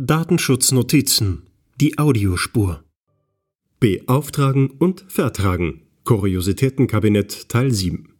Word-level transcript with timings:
Datenschutznotizen. 0.00 1.42
Die 1.80 1.98
Audiospur. 1.98 2.84
Beauftragen 3.80 4.70
und 4.70 5.04
vertragen. 5.08 5.82
Kuriositätenkabinett 6.04 7.48
Teil 7.48 7.72
7. 7.72 8.12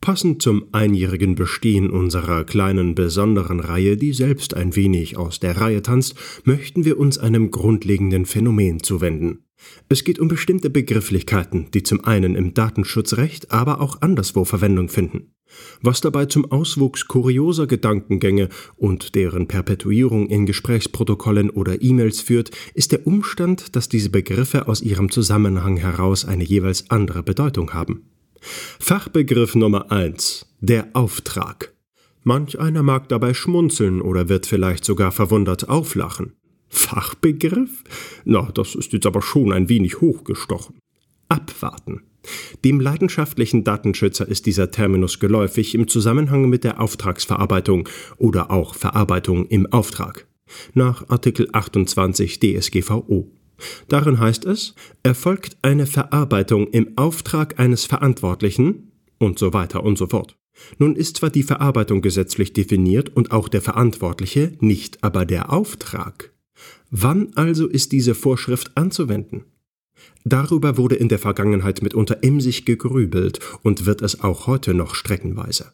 Passend 0.00 0.42
zum 0.42 0.66
einjährigen 0.70 1.34
Bestehen 1.34 1.90
unserer 1.90 2.44
kleinen 2.44 2.94
besonderen 2.94 3.58
Reihe, 3.58 3.96
die 3.96 4.12
selbst 4.12 4.54
ein 4.54 4.76
wenig 4.76 5.16
aus 5.16 5.40
der 5.40 5.56
Reihe 5.56 5.82
tanzt, 5.82 6.14
möchten 6.44 6.84
wir 6.84 7.00
uns 7.00 7.18
einem 7.18 7.50
grundlegenden 7.50 8.24
Phänomen 8.24 8.80
zuwenden. 8.80 9.40
Es 9.88 10.04
geht 10.04 10.20
um 10.20 10.28
bestimmte 10.28 10.70
Begrifflichkeiten, 10.70 11.68
die 11.74 11.82
zum 11.82 12.04
einen 12.04 12.36
im 12.36 12.54
Datenschutzrecht, 12.54 13.50
aber 13.50 13.80
auch 13.80 14.02
anderswo 14.02 14.44
Verwendung 14.44 14.88
finden. 14.88 15.32
Was 15.80 16.00
dabei 16.00 16.26
zum 16.26 16.50
Auswuchs 16.50 17.08
kurioser 17.08 17.66
Gedankengänge 17.66 18.48
und 18.76 19.14
deren 19.14 19.48
Perpetuierung 19.48 20.28
in 20.28 20.46
Gesprächsprotokollen 20.46 21.50
oder 21.50 21.82
E-Mails 21.82 22.20
führt, 22.20 22.50
ist 22.74 22.92
der 22.92 23.06
Umstand, 23.06 23.76
dass 23.76 23.88
diese 23.88 24.10
Begriffe 24.10 24.68
aus 24.68 24.82
ihrem 24.82 25.10
Zusammenhang 25.10 25.76
heraus 25.76 26.24
eine 26.24 26.44
jeweils 26.44 26.90
andere 26.90 27.22
Bedeutung 27.22 27.72
haben. 27.72 28.02
Fachbegriff 28.40 29.54
Nummer 29.54 29.90
eins: 29.90 30.46
Der 30.60 30.88
Auftrag. 30.94 31.72
Manch 32.24 32.58
einer 32.58 32.82
mag 32.82 33.08
dabei 33.08 33.34
schmunzeln 33.34 34.00
oder 34.00 34.28
wird 34.28 34.46
vielleicht 34.46 34.84
sogar 34.84 35.10
verwundert 35.10 35.68
auflachen. 35.68 36.34
Fachbegriff? 36.68 37.82
Na, 38.24 38.50
das 38.52 38.74
ist 38.74 38.92
jetzt 38.92 39.06
aber 39.06 39.22
schon 39.22 39.52
ein 39.52 39.68
wenig 39.68 40.00
hochgestochen. 40.00 40.78
Abwarten. 41.28 42.02
Dem 42.64 42.80
leidenschaftlichen 42.80 43.64
Datenschützer 43.64 44.26
ist 44.28 44.46
dieser 44.46 44.70
Terminus 44.70 45.18
geläufig 45.18 45.74
im 45.74 45.88
Zusammenhang 45.88 46.48
mit 46.48 46.64
der 46.64 46.80
Auftragsverarbeitung 46.80 47.88
oder 48.18 48.50
auch 48.50 48.74
Verarbeitung 48.74 49.46
im 49.46 49.66
Auftrag 49.72 50.26
nach 50.74 51.08
Artikel 51.08 51.48
28 51.52 52.38
DSGVO. 52.40 53.30
Darin 53.88 54.18
heißt 54.18 54.44
es, 54.44 54.74
erfolgt 55.02 55.56
eine 55.62 55.86
Verarbeitung 55.86 56.68
im 56.68 56.96
Auftrag 56.96 57.58
eines 57.58 57.84
Verantwortlichen 57.84 58.92
und 59.18 59.38
so 59.38 59.52
weiter 59.52 59.84
und 59.84 59.98
so 59.98 60.06
fort. 60.06 60.36
Nun 60.78 60.96
ist 60.96 61.16
zwar 61.16 61.30
die 61.30 61.42
Verarbeitung 61.42 62.02
gesetzlich 62.02 62.52
definiert 62.52 63.08
und 63.10 63.32
auch 63.32 63.48
der 63.48 63.62
Verantwortliche, 63.62 64.52
nicht 64.60 65.02
aber 65.02 65.24
der 65.24 65.52
Auftrag. 65.52 66.32
Wann 66.90 67.32
also 67.36 67.66
ist 67.66 67.92
diese 67.92 68.14
Vorschrift 68.14 68.76
anzuwenden? 68.76 69.44
Darüber 70.24 70.76
wurde 70.76 70.94
in 70.94 71.08
der 71.08 71.18
Vergangenheit 71.18 71.82
mitunter 71.82 72.18
emsig 72.22 72.64
gegrübelt 72.64 73.40
und 73.62 73.86
wird 73.86 74.02
es 74.02 74.20
auch 74.20 74.46
heute 74.46 74.74
noch 74.74 74.94
streckenweise. 74.94 75.72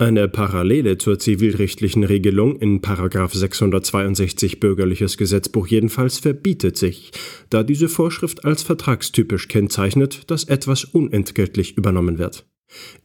Eine 0.00 0.28
Parallele 0.28 0.96
zur 0.96 1.18
zivilrechtlichen 1.18 2.04
Regelung 2.04 2.56
in 2.56 2.80
662 2.82 4.58
Bürgerliches 4.58 5.18
Gesetzbuch 5.18 5.66
jedenfalls 5.66 6.18
verbietet 6.18 6.78
sich, 6.78 7.10
da 7.50 7.62
diese 7.62 7.90
Vorschrift 7.90 8.46
als 8.46 8.62
vertragstypisch 8.62 9.48
kennzeichnet, 9.48 10.30
dass 10.30 10.44
etwas 10.44 10.84
unentgeltlich 10.84 11.76
übernommen 11.76 12.16
wird. 12.16 12.46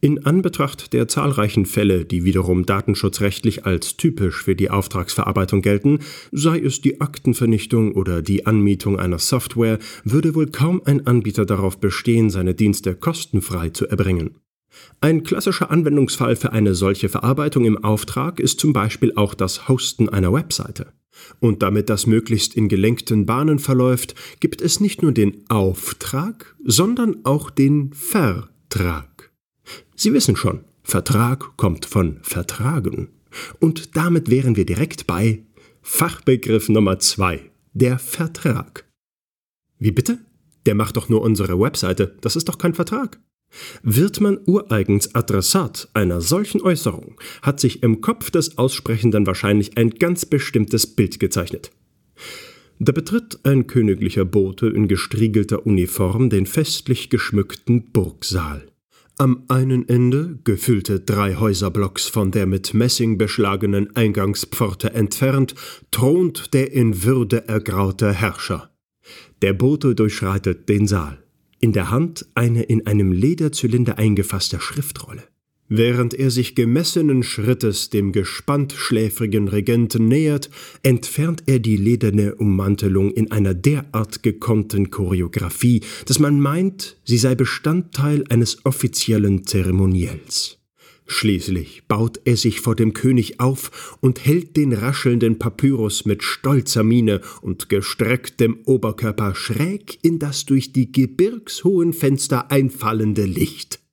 In 0.01 0.25
Anbetracht 0.25 0.93
der 0.93 1.07
zahlreichen 1.07 1.65
Fälle, 1.65 2.05
die 2.05 2.23
wiederum 2.23 2.65
datenschutzrechtlich 2.65 3.65
als 3.65 3.97
typisch 3.97 4.43
für 4.43 4.55
die 4.55 4.69
Auftragsverarbeitung 4.69 5.61
gelten, 5.61 5.99
sei 6.31 6.59
es 6.59 6.81
die 6.81 7.01
Aktenvernichtung 7.01 7.93
oder 7.93 8.21
die 8.21 8.45
Anmietung 8.45 8.99
einer 8.99 9.19
Software, 9.19 9.79
würde 10.03 10.35
wohl 10.35 10.47
kaum 10.47 10.81
ein 10.85 11.07
Anbieter 11.07 11.45
darauf 11.45 11.79
bestehen, 11.79 12.29
seine 12.29 12.53
Dienste 12.53 12.95
kostenfrei 12.95 13.69
zu 13.69 13.87
erbringen. 13.87 14.35
Ein 15.01 15.23
klassischer 15.23 15.71
Anwendungsfall 15.71 16.35
für 16.35 16.51
eine 16.51 16.75
solche 16.75 17.09
Verarbeitung 17.09 17.65
im 17.65 17.83
Auftrag 17.83 18.39
ist 18.39 18.59
zum 18.59 18.73
Beispiel 18.73 19.13
auch 19.15 19.33
das 19.33 19.67
Hosten 19.67 20.09
einer 20.09 20.33
Webseite. 20.33 20.93
Und 21.39 21.63
damit 21.63 21.89
das 21.89 22.07
möglichst 22.07 22.55
in 22.55 22.67
gelenkten 22.67 23.25
Bahnen 23.25 23.59
verläuft, 23.59 24.15
gibt 24.41 24.61
es 24.61 24.81
nicht 24.81 25.01
nur 25.01 25.13
den 25.13 25.45
Auftrag, 25.49 26.55
sondern 26.63 27.23
auch 27.23 27.49
den 27.49 27.93
Vertrag. 27.93 29.14
Sie 29.95 30.13
wissen 30.13 30.35
schon, 30.35 30.63
Vertrag 30.83 31.57
kommt 31.57 31.85
von 31.85 32.19
vertragen. 32.21 33.09
Und 33.59 33.95
damit 33.95 34.29
wären 34.29 34.55
wir 34.55 34.65
direkt 34.65 35.07
bei 35.07 35.43
Fachbegriff 35.81 36.69
Nummer 36.69 36.99
zwei, 36.99 37.51
der 37.73 37.99
Vertrag. 37.99 38.85
Wie 39.79 39.91
bitte? 39.91 40.19
Der 40.65 40.75
macht 40.75 40.97
doch 40.97 41.09
nur 41.09 41.21
unsere 41.21 41.59
Webseite, 41.59 42.15
das 42.21 42.35
ist 42.35 42.49
doch 42.49 42.57
kein 42.57 42.73
Vertrag. 42.73 43.19
Wird 43.83 44.21
man 44.21 44.39
ureigens 44.45 45.13
Adressat 45.15 45.89
einer 45.93 46.21
solchen 46.21 46.61
Äußerung, 46.61 47.19
hat 47.41 47.59
sich 47.59 47.83
im 47.83 48.01
Kopf 48.01 48.31
des 48.31 48.57
Aussprechenden 48.57 49.27
wahrscheinlich 49.27 49.77
ein 49.77 49.91
ganz 49.91 50.25
bestimmtes 50.25 50.87
Bild 50.87 51.19
gezeichnet. 51.19 51.71
Da 52.79 52.91
betritt 52.91 53.39
ein 53.43 53.67
königlicher 53.67 54.25
Bote 54.25 54.67
in 54.67 54.87
gestriegelter 54.87 55.65
Uniform 55.65 56.29
den 56.29 56.45
festlich 56.45 57.09
geschmückten 57.09 57.91
Burgsaal. 57.91 58.67
Am 59.17 59.45
einen 59.47 59.87
Ende, 59.87 60.39
gefüllte 60.43 60.99
drei 60.99 61.35
Häuserblocks 61.35 62.07
von 62.07 62.31
der 62.31 62.45
mit 62.45 62.73
Messing 62.73 63.17
beschlagenen 63.17 63.95
Eingangspforte 63.95 64.93
entfernt, 64.93 65.55
thront 65.89 66.53
der 66.53 66.73
in 66.73 67.03
Würde 67.03 67.47
ergraute 67.47 68.11
Herrscher. 68.11 68.71
Der 69.41 69.53
Bote 69.53 69.95
durchschreitet 69.95 70.67
den 70.67 70.85
Saal. 70.85 71.23
In 71.61 71.71
der 71.71 71.91
Hand 71.91 72.25
eine 72.35 72.63
in 72.63 72.87
einem 72.87 73.13
Lederzylinder 73.13 73.97
eingefasste 73.97 74.59
Schriftrolle. 74.59 75.23
Während 75.67 76.13
er 76.13 76.29
sich 76.29 76.53
gemessenen 76.53 77.23
Schrittes 77.23 77.89
dem 77.89 78.11
gespannt 78.11 78.73
schläfrigen 78.73 79.47
Regenten 79.47 80.07
nähert, 80.07 80.51
entfernt 80.83 81.43
er 81.47 81.57
die 81.57 81.77
lederne 81.77 82.35
Ummantelung 82.35 83.11
in 83.11 83.31
einer 83.31 83.55
derart 83.55 84.21
gekonnten 84.21 84.91
Choreografie, 84.91 85.81
dass 86.05 86.19
man 86.19 86.39
meint, 86.39 86.97
sie 87.03 87.17
sei 87.17 87.33
Bestandteil 87.33 88.23
eines 88.29 88.63
offiziellen 88.63 89.47
Zeremoniells. 89.47 90.59
Schließlich 91.07 91.83
baut 91.87 92.19
er 92.25 92.37
sich 92.37 92.61
vor 92.61 92.75
dem 92.75 92.93
König 92.93 93.39
auf 93.39 93.97
und 94.01 94.23
hält 94.25 94.57
den 94.57 94.73
raschelnden 94.73 95.39
Papyrus 95.39 96.05
mit 96.05 96.23
stolzer 96.23 96.83
Miene 96.83 97.21
und 97.41 97.69
gestrecktem 97.69 98.59
Oberkörper 98.65 99.33
schräg 99.35 99.99
in 100.03 100.19
das 100.19 100.45
durch 100.45 100.73
die 100.73 100.91
gebirgshohen 100.91 101.93
Fenster 101.93 102.51
einfallende 102.51 103.25
Licht. 103.25 103.84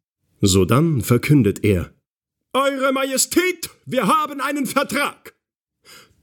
Sodann 0.45 1.03
verkündet 1.03 1.63
er 1.63 1.95
Eure 2.53 2.93
Majestät, 2.93 3.71
wir 3.87 4.09
haben 4.09 4.41
einen 4.41 4.67
Vertrag. 4.67 5.37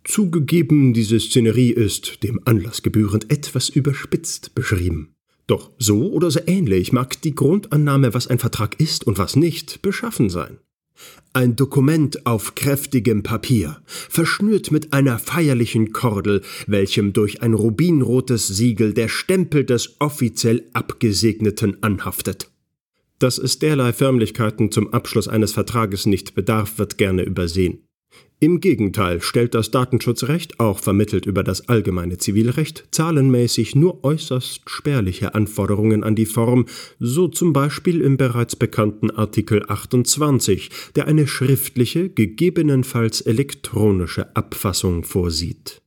Zugegeben, 0.03 0.93
diese 0.93 1.21
Szenerie 1.21 1.71
ist, 1.71 2.21
dem 2.21 2.41
Anlass 2.43 2.83
gebührend, 2.83 3.31
etwas 3.31 3.69
überspitzt 3.69 4.55
beschrieben. 4.55 5.15
Doch 5.47 5.71
so 5.77 6.11
oder 6.11 6.29
so 6.31 6.41
ähnlich 6.45 6.91
mag 6.91 7.21
die 7.21 7.33
Grundannahme, 7.33 8.13
was 8.13 8.27
ein 8.27 8.39
Vertrag 8.39 8.77
ist 8.81 9.07
und 9.07 9.17
was 9.17 9.37
nicht, 9.37 9.81
beschaffen 9.81 10.29
sein. 10.29 10.57
Ein 11.31 11.55
Dokument 11.55 12.25
auf 12.25 12.55
kräftigem 12.55 13.23
Papier, 13.23 13.81
verschnürt 13.85 14.69
mit 14.69 14.91
einer 14.91 15.17
feierlichen 15.17 15.93
Kordel, 15.93 16.41
welchem 16.67 17.13
durch 17.13 17.41
ein 17.41 17.53
rubinrotes 17.53 18.47
Siegel 18.47 18.93
der 18.93 19.07
Stempel 19.07 19.63
des 19.63 19.95
offiziell 20.01 20.65
Abgesegneten 20.73 21.81
anhaftet. 21.81 22.51
Dass 23.19 23.37
es 23.37 23.59
derlei 23.59 23.91
Förmlichkeiten 23.91 24.71
zum 24.71 24.93
Abschluss 24.93 25.27
eines 25.27 25.51
Vertrages 25.51 26.05
nicht 26.05 26.35
bedarf, 26.35 26.79
wird 26.79 26.97
gerne 26.97 27.23
übersehen. 27.23 27.83
Im 28.41 28.61
Gegenteil 28.61 29.21
stellt 29.21 29.53
das 29.53 29.69
Datenschutzrecht, 29.69 30.61
auch 30.61 30.79
vermittelt 30.79 31.25
über 31.25 31.43
das 31.43 31.67
allgemeine 31.67 32.17
Zivilrecht, 32.17 32.85
zahlenmäßig 32.91 33.75
nur 33.75 34.01
äußerst 34.05 34.61
spärliche 34.69 35.35
Anforderungen 35.35 36.05
an 36.05 36.15
die 36.15 36.25
Form, 36.25 36.65
so 36.99 37.27
zum 37.27 37.51
Beispiel 37.51 37.99
im 37.99 38.15
bereits 38.15 38.55
bekannten 38.55 39.11
Artikel 39.11 39.65
28, 39.67 40.69
der 40.95 41.07
eine 41.07 41.27
schriftliche, 41.27 42.09
gegebenenfalls 42.09 43.19
elektronische 43.19 44.33
Abfassung 44.37 45.03
vorsieht. 45.03 45.81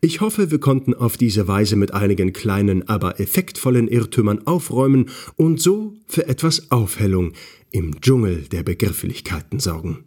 Ich 0.00 0.20
hoffe, 0.20 0.50
wir 0.50 0.60
konnten 0.60 0.94
auf 0.94 1.16
diese 1.16 1.48
Weise 1.48 1.76
mit 1.76 1.92
einigen 1.94 2.32
kleinen, 2.32 2.88
aber 2.88 3.20
effektvollen 3.20 3.88
Irrtümern 3.88 4.46
aufräumen 4.46 5.10
und 5.36 5.60
so 5.60 5.94
für 6.06 6.26
etwas 6.28 6.70
Aufhellung 6.70 7.32
im 7.70 8.00
Dschungel 8.00 8.42
der 8.42 8.62
Begrifflichkeiten 8.62 9.60
sorgen. 9.60 10.04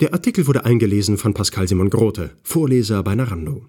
Der 0.00 0.12
Artikel 0.12 0.46
wurde 0.46 0.64
eingelesen 0.64 1.18
von 1.18 1.34
Pascal 1.34 1.68
Simon 1.68 1.90
Grote, 1.90 2.30
Vorleser 2.42 3.02
bei 3.02 3.14
Narando. 3.14 3.66